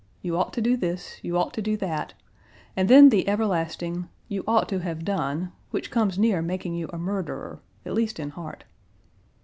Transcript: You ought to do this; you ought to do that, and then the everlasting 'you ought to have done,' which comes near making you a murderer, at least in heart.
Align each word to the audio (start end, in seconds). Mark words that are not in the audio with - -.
You 0.23 0.35
ought 0.35 0.51
to 0.53 0.63
do 0.63 0.77
this; 0.77 1.19
you 1.23 1.37
ought 1.37 1.53
to 1.53 1.61
do 1.61 1.77
that, 1.77 2.15
and 2.75 2.89
then 2.89 3.09
the 3.09 3.27
everlasting 3.29 4.09
'you 4.27 4.43
ought 4.47 4.67
to 4.69 4.79
have 4.79 5.05
done,' 5.05 5.51
which 5.69 5.91
comes 5.91 6.17
near 6.17 6.41
making 6.41 6.73
you 6.73 6.87
a 6.91 6.97
murderer, 6.97 7.59
at 7.85 7.93
least 7.93 8.19
in 8.19 8.31
heart. 8.31 8.63